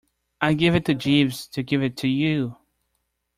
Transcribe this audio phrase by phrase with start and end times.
[0.41, 2.57] I gave it to Jeeves to give it to you.